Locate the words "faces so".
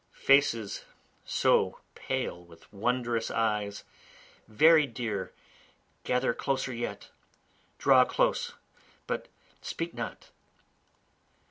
0.25-1.77